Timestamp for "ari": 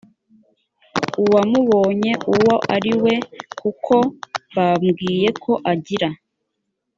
2.75-2.93